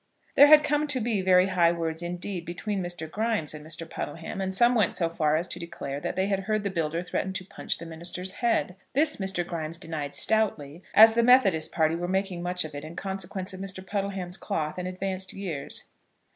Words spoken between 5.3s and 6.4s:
as to declare that they had